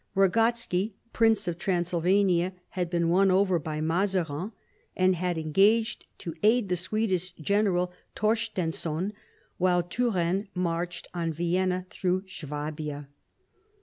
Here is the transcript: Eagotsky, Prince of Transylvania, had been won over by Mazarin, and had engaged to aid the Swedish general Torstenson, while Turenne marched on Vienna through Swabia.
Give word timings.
Eagotsky, 0.17 0.93
Prince 1.13 1.47
of 1.47 1.59
Transylvania, 1.59 2.53
had 2.69 2.89
been 2.89 3.07
won 3.09 3.29
over 3.29 3.59
by 3.59 3.79
Mazarin, 3.81 4.51
and 4.95 5.15
had 5.15 5.37
engaged 5.37 6.07
to 6.17 6.33
aid 6.41 6.69
the 6.69 6.75
Swedish 6.75 7.33
general 7.33 7.93
Torstenson, 8.15 9.13
while 9.59 9.83
Turenne 9.83 10.47
marched 10.55 11.07
on 11.13 11.31
Vienna 11.31 11.85
through 11.91 12.23
Swabia. 12.27 13.09